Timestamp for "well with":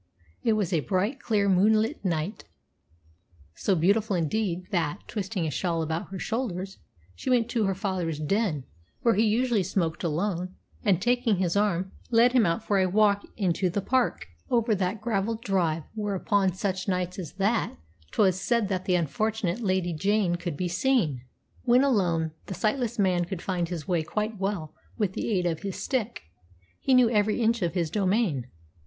24.39-25.13